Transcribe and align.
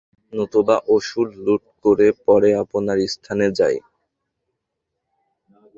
নতুবা 0.33 0.77
অসুর 0.95 1.27
লুঠ 1.45 1.63
করে 1.83 2.07
পরে 2.25 2.49
আপনার 2.63 2.97
স্থানে 3.13 3.47
যায়। 3.59 3.79